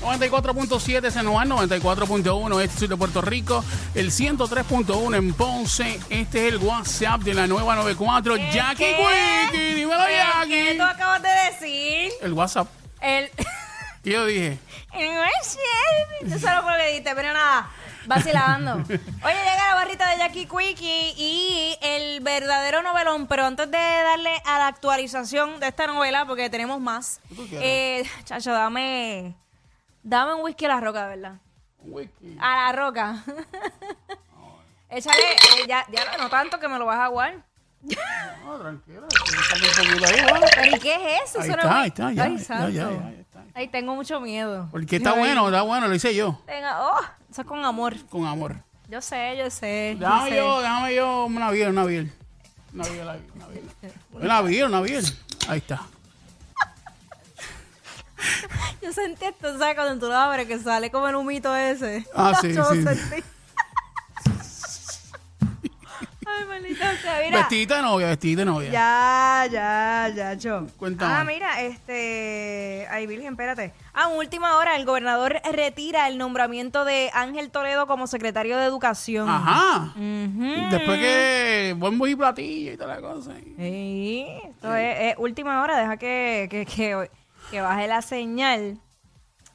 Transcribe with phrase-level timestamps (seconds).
[0.00, 5.98] ...94.7 San Juan, 94.1 este sur de Puerto Rico, el 103.1 en Ponce.
[6.08, 8.36] Este es el WhatsApp de la nueva 94.
[8.36, 8.84] Jackie?
[8.84, 10.50] Quickie, dímelo Jackie.
[10.50, 12.12] ¿Qué tú acabas de decir?
[12.22, 12.68] El WhatsApp.
[13.00, 13.30] El.
[14.04, 14.58] ¿Qué yo dije?
[14.94, 16.30] el.
[16.30, 17.70] Yo solo por lo que dijiste, pero nada.
[18.06, 18.74] Vacilando.
[18.86, 18.98] Oye,
[19.34, 23.26] llega la barrita de Jackie Quickie y el verdadero novelón.
[23.26, 27.20] Pero antes de darle a la actualización de esta novela, porque tenemos más.
[27.52, 29.34] Eh, chacho, dame.
[30.02, 31.38] Dame un whisky a la roca, de verdad.
[31.82, 32.36] Wiki.
[32.40, 33.24] A la roca.
[34.90, 37.34] Échale, eh, ya, ya no tanto que me lo vas a aguar.
[38.44, 39.00] No, tranquila.
[39.02, 40.14] Un ahí.
[40.54, 41.40] ¿Pero y qué es eso?
[41.40, 42.68] Ahí está, es- ahí está, ya, Ay, ya, santo.
[42.70, 43.44] ya, ya, ya está.
[43.54, 44.68] Ay, tengo mucho miedo.
[44.70, 47.94] Porque está Ay, bueno, está bueno, lo hice yo, Venga, oh, eso es con amor.
[48.08, 48.56] con amor.
[48.88, 49.96] Yo sé, yo sé.
[50.00, 50.36] yo Déjame sé.
[50.36, 52.12] yo, déjame yo una biel, una biel.
[52.74, 53.64] Una biel, una biel, una biel.
[54.12, 55.04] Una biel, una biel.
[55.48, 55.82] Ahí está.
[58.88, 59.74] Yo sentí esto, ¿sabes?
[59.74, 62.06] Cuando tú lo abres, que sale como el humito ese.
[62.14, 62.82] Ah, sí, Yo sí.
[62.82, 63.16] sentí.
[66.26, 67.38] Ay, maldita sea, mira.
[67.40, 68.70] Vestidita de novia, vestidita de novia.
[68.70, 70.66] Ya, ya, ya, yo.
[70.78, 71.12] Cuéntame.
[71.12, 72.86] Ah, mira, este.
[72.90, 73.74] Ay, Virgen, espérate.
[73.92, 78.64] Ah, en última hora, el gobernador retira el nombramiento de Ángel Toledo como secretario de
[78.64, 79.28] Educación.
[79.28, 79.92] Ajá.
[79.96, 80.70] Ujú.
[80.70, 83.32] Después que bombo y platillo y toda la cosa.
[83.58, 87.10] Sí, esto es, es última hora, deja que, que, que,
[87.50, 88.78] que baje la señal.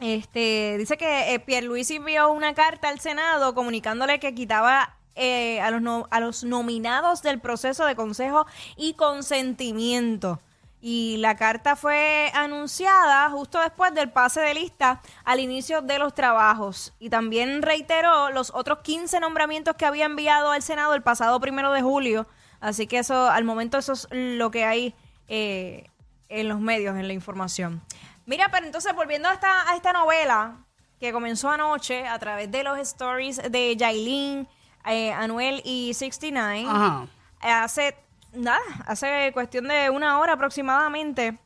[0.00, 5.70] Este, dice que eh, Pierluisi envió una carta al Senado comunicándole que quitaba eh, a,
[5.70, 10.40] los no- a los nominados del proceso de consejo y consentimiento.
[10.84, 16.12] Y la carta fue anunciada justo después del pase de lista al inicio de los
[16.12, 16.92] trabajos.
[16.98, 21.70] Y también reiteró los otros 15 nombramientos que había enviado al Senado el pasado primero
[21.70, 22.26] de julio.
[22.60, 24.94] Así que eso, al momento, eso es lo que hay
[25.28, 25.88] eh,
[26.32, 27.82] en los medios, en la información.
[28.26, 30.56] Mira, pero entonces volviendo a esta, a esta novela
[30.98, 34.48] que comenzó anoche a través de los stories de Yailin,
[34.86, 37.06] eh, Anuel y 69 Ajá.
[37.40, 37.96] hace
[38.32, 41.38] nada, hace cuestión de una hora aproximadamente,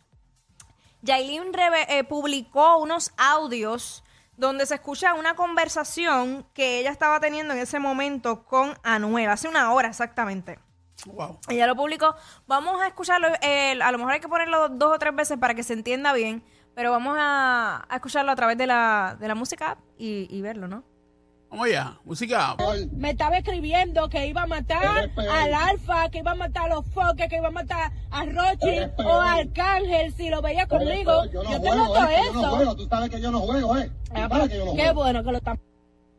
[1.03, 1.53] Yailin
[1.89, 4.03] eh, publicó unos audios
[4.37, 9.49] donde se escucha una conversación que ella estaba teniendo en ese momento con Anuel, hace
[9.49, 10.59] una hora exactamente.
[11.05, 11.39] Wow.
[11.49, 12.15] Ella lo publicó.
[12.47, 13.29] Vamos a escucharlo.
[13.43, 16.13] eh, a lo mejor hay que ponerlo dos o tres veces para que se entienda
[16.13, 16.43] bien.
[16.75, 20.41] Pero vamos a, a escucharlo a través de la, de la música app y, y
[20.43, 20.85] verlo, ¿no?
[21.49, 21.99] Vamos allá.
[22.05, 22.57] Música.
[22.97, 26.87] me estaba escribiendo que iba a matar al Alfa, que iba a matar a los
[26.93, 31.25] Foques, que iba a matar a Rochi o a Arcángel si lo veía conmigo.
[31.33, 33.77] Yo, no tengo juego, todo eh, Yo no juego, tú sabes que yo no juego,
[33.79, 33.91] ¿eh?
[34.13, 34.95] Ah, sabes que yo no Qué juego.
[35.03, 35.61] bueno que lo están.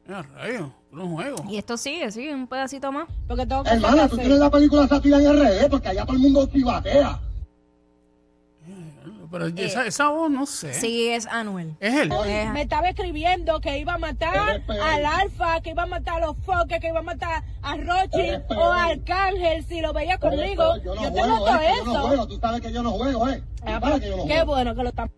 [0.07, 0.71] Mira, rayo.
[0.91, 1.43] No juego.
[1.49, 3.07] Y esto sigue, sigue, un pedacito más.
[3.27, 6.21] Porque tengo cosas Hermana, tú tienes la película Sátira en RD, porque allá todo el
[6.21, 7.19] mundo privatea.
[9.29, 10.73] Pero esa, esa voz, no sé.
[10.73, 11.75] Sí, es Anuel.
[11.81, 12.09] Es él.
[12.25, 16.27] Eh, Me estaba escribiendo que iba a matar al Alfa, que iba a matar a
[16.27, 20.77] los Foques, que iba a matar a Rochi o a Arcángel si lo veía conmigo.
[20.77, 22.07] Yo no Yo juego, tengo todo eh, yo no eso.
[22.07, 23.43] juego, tú sabes que yo no juego, ¿eh?
[23.65, 24.45] Ah, sabes que yo no Qué juego.
[24.53, 25.11] bueno que lo están.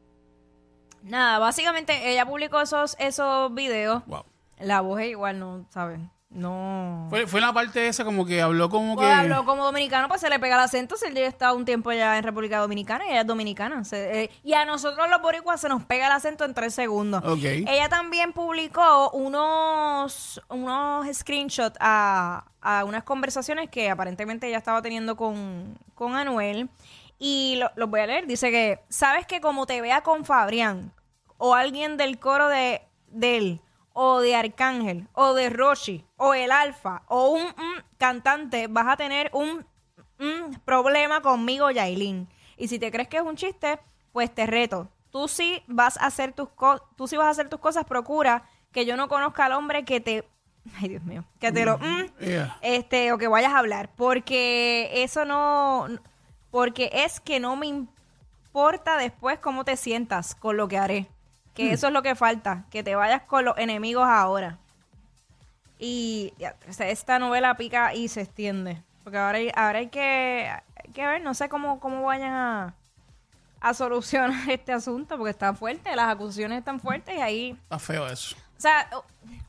[1.03, 4.03] Nada, básicamente ella publicó esos, esos videos.
[4.07, 4.23] Wow.
[4.59, 5.99] La voz es igual, no, ¿sabes?
[6.31, 7.07] No.
[7.09, 9.13] Fue, fue la parte esa como que habló como Pues que...
[9.13, 10.95] habló como dominicano, pues se le pega el acento.
[10.95, 13.83] Si él ya está un tiempo ya en República Dominicana y ella es dominicana.
[13.83, 17.23] Se- eh, y a nosotros los boricuas se nos pega el acento en tres segundos.
[17.25, 17.39] Ok.
[17.43, 25.15] Ella también publicó unos, unos screenshots a, a unas conversaciones que aparentemente ella estaba teniendo
[25.15, 26.69] con, con Anuel.
[27.17, 28.27] Y lo- los voy a leer.
[28.27, 30.93] Dice que, ¿sabes que como te vea con Fabrián
[31.37, 33.61] o alguien del coro de, de él,
[34.01, 37.47] o de Arcángel, o de Roshi, o el Alfa, o un,
[37.97, 39.65] cantante, vas a tener un,
[40.63, 42.29] problema conmigo, Yailin.
[42.55, 43.77] Y si te crees que es un chiste,
[44.13, 44.87] pues te reto.
[45.11, 48.43] Tú sí vas a hacer tus co- tú sí vas a hacer tus cosas, procura
[48.71, 50.23] que yo no conozca al hombre que te
[50.79, 52.57] ay Dios mío, que te lo mm, Yeah.
[52.61, 55.87] este o que vayas a hablar, porque eso no
[56.51, 61.09] porque es que no me importa después cómo te sientas con lo que haré.
[61.67, 64.57] Que eso es lo que falta, que te vayas con los enemigos ahora.
[65.77, 68.81] Y ya, esta novela pica y se extiende.
[69.03, 72.75] Porque ahora hay, ahora hay que, hay que ver, no sé cómo, cómo vayan a,
[73.59, 78.07] a solucionar este asunto, porque está fuerte, las acusaciones están fuertes y ahí Está feo
[78.07, 78.35] eso.
[78.57, 78.89] o sea,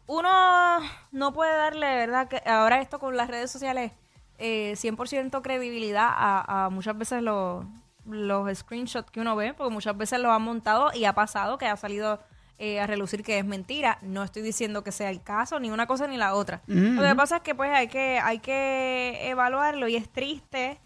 [0.07, 0.81] uno
[1.13, 2.29] no puede darle, ¿verdad?
[2.29, 3.93] Que ahora esto con las redes sociales,
[4.39, 7.65] eh, 100% credibilidad a, a muchas veces los,
[8.07, 11.67] los screenshots que uno ve, porque muchas veces los han montado y ha pasado que
[11.67, 12.21] ha salido
[12.59, 13.99] eh, a relucir que es mentira.
[14.03, 16.63] No estoy diciendo que sea el caso, ni una cosa ni la otra.
[16.67, 20.79] Lo que pasa es que pues hay que, hay que evaluarlo y es triste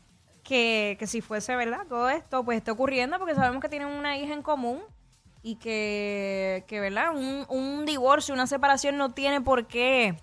[0.44, 4.16] que, que si fuese verdad todo esto, pues esté ocurriendo porque sabemos que tienen una
[4.16, 4.82] hija en común
[5.42, 7.14] y que, que ¿verdad?
[7.14, 10.16] Un, un divorcio, una separación no tiene por qué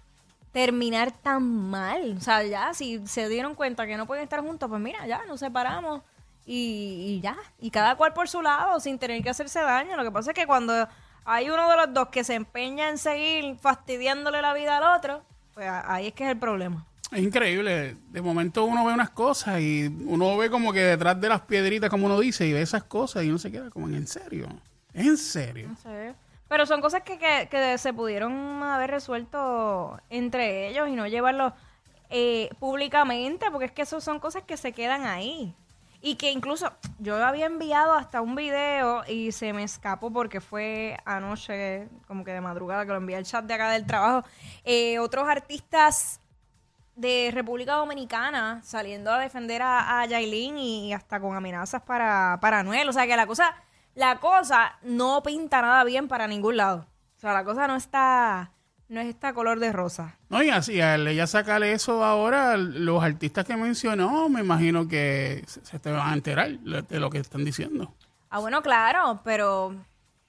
[0.51, 2.15] terminar tan mal.
[2.17, 5.25] O sea, ya, si se dieron cuenta que no pueden estar juntos, pues mira, ya,
[5.25, 6.01] nos separamos
[6.45, 7.38] y, y ya.
[7.59, 9.95] Y cada cual por su lado, sin tener que hacerse daño.
[9.97, 10.88] Lo que pasa es que cuando
[11.25, 15.21] hay uno de los dos que se empeña en seguir fastidiándole la vida al otro,
[15.53, 16.85] pues ahí es que es el problema.
[17.11, 17.97] Es increíble.
[18.09, 21.89] De momento uno ve unas cosas y uno ve como que detrás de las piedritas,
[21.89, 24.47] como uno dice, y ve esas cosas y uno se queda como en serio.
[24.94, 25.67] ¿Es en serio?
[25.69, 26.15] No sé.
[26.47, 31.53] Pero son cosas que, que, que se pudieron haber resuelto entre ellos y no llevarlo
[32.09, 35.55] eh, públicamente, porque es que eso son cosas que se quedan ahí.
[36.01, 40.98] Y que incluso yo había enviado hasta un video y se me escapó porque fue
[41.06, 44.27] anoche, como que de madrugada, que lo envié al chat de acá del trabajo.
[44.63, 46.19] Eh, otros artistas
[46.95, 52.59] de República Dominicana saliendo a defender a, a Yailin y hasta con amenazas para, para
[52.59, 52.89] Anuel.
[52.89, 53.56] O sea que la cosa,
[53.94, 56.88] la cosa no pinta nada bien para ningún lado.
[57.15, 58.51] O sea, la cosa no está,
[58.91, 60.17] no es esta color de rosa.
[60.29, 65.43] No, y así, al ella sacarle eso ahora, los artistas que mencionó, me imagino que
[65.47, 67.93] se, se te van a enterar de lo que están diciendo.
[68.29, 69.75] Ah, bueno, claro, pero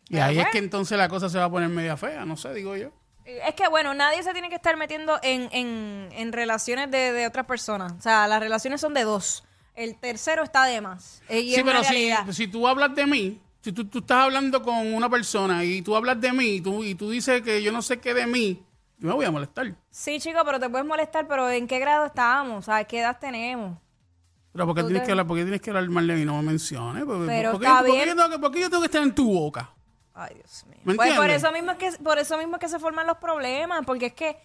[0.08, 2.54] Y ahí es que entonces la cosa se va a poner media fea, no sé,
[2.54, 2.90] digo yo.
[3.24, 7.26] Es que, bueno, nadie se tiene que estar metiendo en, en, en relaciones de, de
[7.26, 7.92] otras personas.
[7.92, 9.44] O sea, las relaciones son de dos.
[9.74, 11.22] El tercero está de más.
[11.28, 14.62] Eh, y sí, pero si, si tú hablas de mí, si tú, tú estás hablando
[14.62, 17.72] con una persona y tú hablas de mí y tú, y tú dices que yo
[17.72, 18.62] no sé qué de mí,
[18.98, 19.74] yo me voy a molestar.
[19.90, 22.64] Sí, chico, pero te puedes molestar, pero ¿en qué grado estábamos?
[22.66, 23.78] ¿Sabes qué edad tenemos?
[24.52, 26.24] Pero ¿por qué tienes te- que hablar, por qué tienes que hablar mal de mí?
[26.26, 27.04] No me menciones.
[27.04, 28.08] ¿Por, Pero por qué, está por qué bien.
[28.08, 29.70] yo tengo que, por qué yo tengo que estar en tu boca?
[30.14, 30.78] Ay, Dios mío.
[30.84, 33.16] ¿Me Pues por eso mismo es que por eso mismo es que se forman los
[33.16, 34.36] problemas, porque es que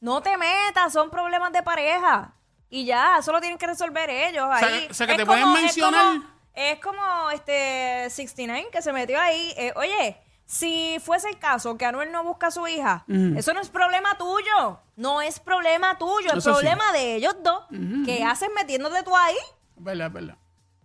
[0.00, 2.32] no te metas, son problemas de pareja.
[2.70, 4.44] Y ya, eso lo tienen que resolver ellos.
[4.50, 4.86] Ahí.
[4.90, 8.82] o sea, que Es te pueden como- es mencionar- como- Es como, este 69 que
[8.82, 9.52] se metió ahí.
[9.56, 10.16] Eh, oye,
[10.46, 13.04] si fuese el caso que Anuel no busca a su hija,
[13.36, 14.80] eso no es problema tuyo.
[14.96, 16.50] No es problema tuyo, es Eso sí.
[16.54, 17.64] problema de ellos dos.
[18.06, 19.36] ¿Qué haces metiéndote tú ahí?
[19.76, 20.36] Es verdad, es verdad.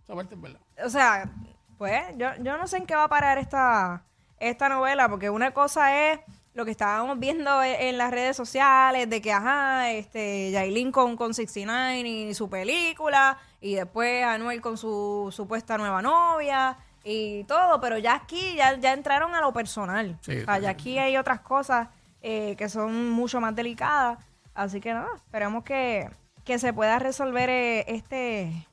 [0.04, 0.60] Esa parte es verdad.
[0.84, 1.30] o sea,
[1.78, 4.02] pues yo, yo no sé en qué va a parar esta,
[4.38, 6.20] esta novela, porque una cosa es
[6.54, 11.16] lo que estábamos viendo e- en las redes sociales, de que, ajá, este, Yailin con,
[11.16, 17.80] con 69 y su película, y después Anuel con su supuesta nueva novia y todo,
[17.80, 20.18] pero ya aquí ya, ya entraron a lo personal.
[20.20, 21.88] Sí, o sea, ya aquí hay otras cosas
[22.20, 24.18] eh, que son mucho más delicadas,
[24.54, 26.10] así que nada, esperamos que,
[26.44, 28.66] que se pueda resolver eh, este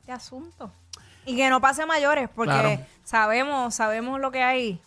[0.00, 0.72] este asunto.
[1.24, 2.80] Y que no pase a mayores, porque Claro.
[3.04, 4.80] sabemos, sabemos lo que hay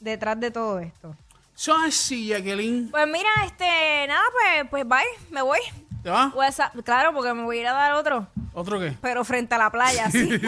[0.00, 1.14] detrás de todo esto.
[1.56, 2.90] Eso así, Jacqueline.
[2.90, 5.60] Pues mira, este, nada, pues, pues bye, me voy.
[6.04, 6.30] ¿Te va?
[6.34, 8.94] WhatsApp, claro, porque me voy a ir a dar otro, ¿Otro qué?
[9.00, 10.28] pero frente a la playa, sí.